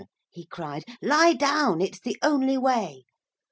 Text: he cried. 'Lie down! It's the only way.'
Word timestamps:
he 0.31 0.47
cried. 0.47 0.83
'Lie 0.99 1.33
down! 1.33 1.79
It's 1.79 1.99
the 1.99 2.17
only 2.23 2.57
way.' 2.57 3.03